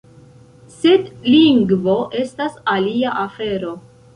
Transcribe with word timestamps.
Sed 0.77 1.11
lingvo 1.33 1.99
estas 2.23 2.59
alia 2.79 3.17
afero. 3.29 3.79